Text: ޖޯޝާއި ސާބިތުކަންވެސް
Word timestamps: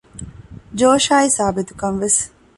ޖޯޝާއި 0.79 1.29
ސާބިތުކަންވެސް 1.37 2.19